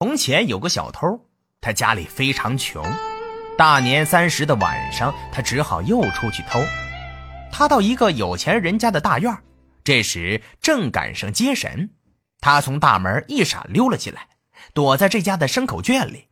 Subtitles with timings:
[0.00, 1.20] 从前有个小偷，
[1.60, 2.84] 他家里非常穷，
[3.56, 6.60] 大年三十的晚上，他只好又出去偷。
[7.50, 9.34] 他到一个有钱人家的大院，
[9.82, 11.90] 这时正赶上接神，
[12.40, 14.26] 他从大门一闪溜了进来，
[14.74, 16.26] 躲在这家的牲口圈里。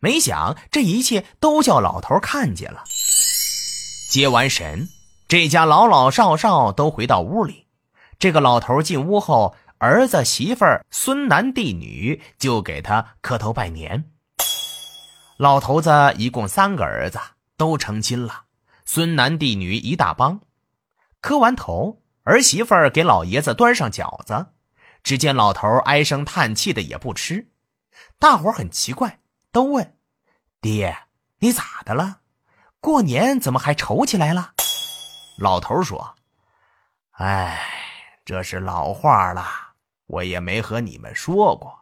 [0.00, 2.84] 没想这一切都叫老头看见了。
[4.10, 4.88] 接完神，
[5.28, 7.68] 这家老老少少都回到屋里。
[8.18, 9.54] 这个老头进屋后。
[9.78, 14.10] 儿子、媳妇儿、孙男弟女就给他磕头拜年。
[15.36, 17.20] 老头子一共三个儿子，
[17.56, 18.46] 都成亲了，
[18.84, 20.40] 孙男弟女一大帮。
[21.20, 24.46] 磕完头，儿媳妇儿给老爷子端上饺子，
[25.04, 27.52] 只见老头唉声叹气的也不吃。
[28.18, 29.20] 大伙很奇怪，
[29.52, 29.96] 都问
[30.60, 31.06] ：“爹，
[31.38, 32.22] 你咋的了？
[32.80, 34.54] 过年怎么还愁起来了？”
[35.38, 36.16] 老头说
[37.18, 37.60] ：“哎，
[38.24, 39.66] 这是老话了。”
[40.08, 41.72] 我也没和你们说过，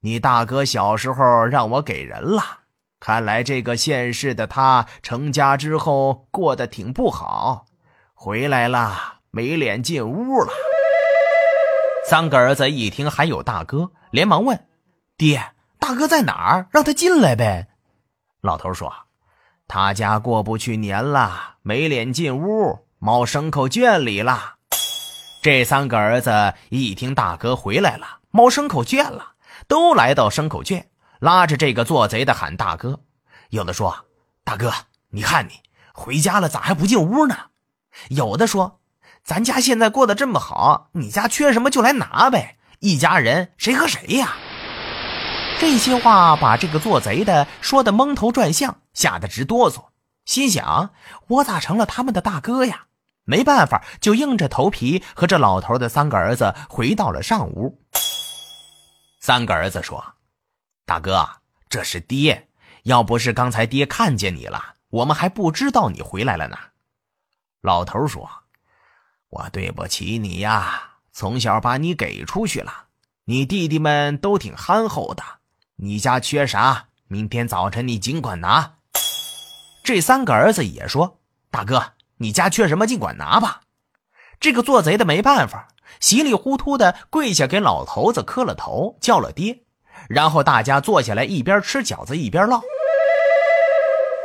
[0.00, 2.60] 你大哥小时候让我给人了。
[3.00, 7.66] 看来这个现世的他成家之后过得挺不好，
[8.14, 10.52] 回来了没脸进屋了。
[12.08, 14.66] 三个儿子一听还有大哥，连忙问
[15.18, 16.68] ：“爹，大哥在哪儿？
[16.70, 17.68] 让他进来呗。”
[18.42, 18.92] 老头说
[19.66, 24.55] ：“他家过不去年了，没脸进屋，猫牲口圈里了。”
[25.46, 29.34] 这三个儿子一听大哥回来了，猫牲口圈了，
[29.68, 30.88] 都来到牲口圈，
[31.20, 32.98] 拉着这个做贼的喊大哥。
[33.50, 34.06] 有的说
[34.42, 34.74] ：“大哥，
[35.10, 35.52] 你看你
[35.92, 37.36] 回家了，咋还不进屋呢？”
[38.10, 38.80] 有的说
[39.22, 44.34] ：“咱家现在过得这么好，你家缺什么就来拿呗，一家人谁和谁呀？”
[45.60, 49.84] 这些话把这个做贼的说的蒙头转向，吓得直哆嗦，
[50.24, 50.90] 心想
[51.28, 52.86] ：“我咋成了他们的大哥呀？”
[53.26, 57.82] 没办法，就硬着头皮和这老头的三个儿子回到了上屋。
[59.20, 60.14] 三个儿子说
[60.86, 61.28] ：“大哥，
[61.68, 62.48] 这是爹，
[62.84, 66.56] 要不是刚才爹看见你了，我们还不知道你回来了呢。”
[67.62, 68.30] 老头说
[69.28, 72.86] ：“我对不起你呀，从小把你给出去了，
[73.24, 75.24] 你弟弟们都挺憨厚的。
[75.78, 78.76] 你家缺啥，明天早晨你尽管拿。”
[79.82, 81.18] 这三个儿子也说
[81.50, 83.60] ：“大哥。”你家缺什么，尽管拿吧。
[84.40, 85.68] 这个做贼的没办法，
[86.00, 89.62] 稀里糊涂的跪下给老头子磕了头，叫了爹。
[90.08, 92.60] 然后大家坐下来，一边吃饺子一边唠。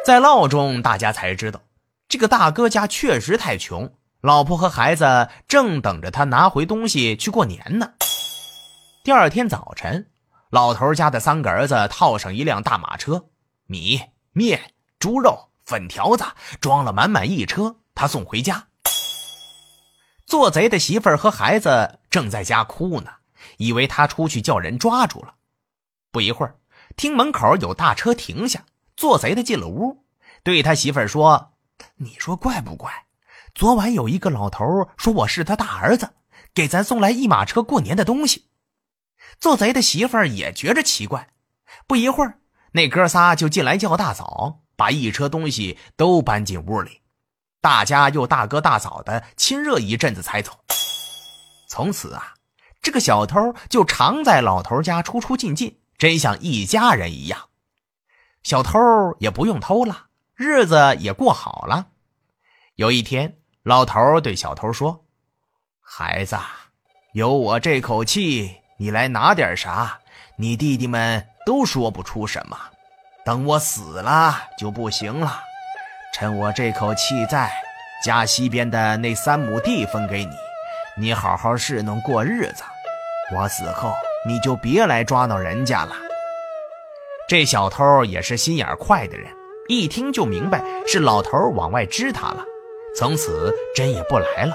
[0.06, 1.62] 在唠中，大家才知道，
[2.10, 7.94] 这个大哥家确实太穷，老婆和孩子正等着他拿回东西去过年呢。
[9.04, 10.10] 第二天早晨，
[10.50, 13.26] 老头家的三个儿子套上一辆大马车，
[13.66, 14.02] 米、
[14.34, 16.26] 面、猪肉、粉条子
[16.60, 17.78] 装了满满一车。
[18.02, 18.66] 他送回家，
[20.26, 23.12] 做贼的媳妇儿和孩子正在家哭呢，
[23.58, 25.36] 以为他出去叫人抓住了。
[26.12, 26.56] 不一会儿，
[26.98, 28.66] 听门口有大车停下，
[28.98, 30.04] 做贼的进了屋，
[30.42, 31.54] 对他媳妇儿说
[31.98, 33.06] ：“你说怪不怪？
[33.54, 34.66] 昨晚有一个老头
[34.98, 36.10] 说我是他大儿子，
[36.56, 38.48] 给咱送来一马车过年的东西。”
[39.40, 41.30] 做贼的媳妇儿也觉着奇怪。
[41.86, 42.40] 不一会儿，
[42.72, 47.01] 那哥仨就进来叫大嫂，把一车东西都搬进屋里。
[47.62, 50.60] 大家又大哥大嫂的亲热一阵子才走。
[51.70, 52.34] 从此啊，
[52.82, 57.50] 这个小偷就常在老头家出出进进，真像一家人一样。
[58.42, 58.80] 小偷
[59.20, 61.90] 也不用偷了，日子也过好了。
[62.76, 65.06] 有一天，老头对小偷说
[65.80, 66.36] ：“孩子，
[67.14, 70.00] 有我这口气，你来拿点啥，
[70.38, 72.58] 你弟弟们都说不出什么。
[73.24, 75.42] 等我死了就不行了。”
[76.14, 77.50] 趁我这口气在，
[78.04, 80.36] 家西边的那三亩地分给你，
[80.98, 82.64] 你好好侍弄过日子。
[83.34, 83.94] 我死后，
[84.28, 85.96] 你就别来抓挠人家了。
[87.30, 89.32] 这小偷也是心眼快的人，
[89.70, 92.44] 一听就明白是老头往外支他了，
[92.98, 94.54] 从此真也不来了。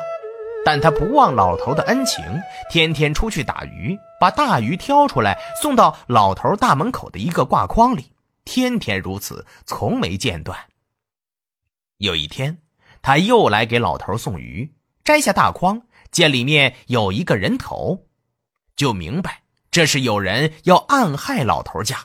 [0.63, 2.23] 但他不忘老头的恩情，
[2.69, 8.13] 天天出去打鱼，把大鱼挑出来送到老头大门口的一个挂筐里，
[8.45, 10.59] 天天如此，从没间断。
[11.99, 12.59] 有一天，
[13.01, 18.07] 他又来给老头送鱼，摘下大筐，见里面有一个人头，
[18.77, 21.99] 就明白这是有人要暗害老头家，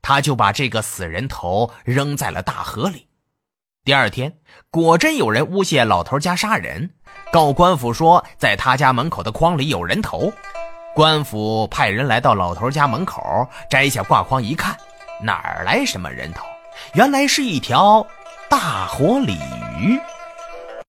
[0.00, 3.08] 他就把这个死人头扔在了大河里。
[3.84, 4.38] 第二天，
[4.70, 6.94] 果真有人诬陷老头家杀人，
[7.30, 10.32] 告官府说在他家门口的筐里有人头。
[10.94, 14.74] 官府派人来到老头家门口，摘下挂筐一看，
[15.22, 16.46] 哪儿来什么人头？
[16.94, 18.06] 原来是一条。
[18.48, 19.36] 大火鲤
[19.78, 20.00] 鱼。